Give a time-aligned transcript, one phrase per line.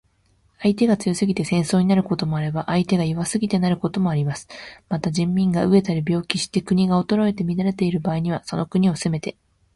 [0.59, 4.47] 相手が強すぎて戦争になることもあれば、相手が弱すぎてなることもあります。
[4.89, 9.37] また、人民が餓えたり病気して国が衰えて乱れている場合には、その国を攻めて